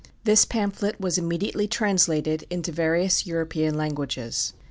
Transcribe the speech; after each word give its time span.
This 0.23 0.45
pamphlet 0.45 0.99
was 0.99 1.19
immediately 1.19 1.67
translated 1.67 2.47
into 2.49 2.71
various 2.71 3.27
European 3.27 3.77
languages. 3.77 4.53